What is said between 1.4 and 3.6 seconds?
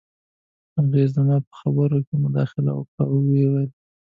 په خبرو کې مداخله وکړه او وویې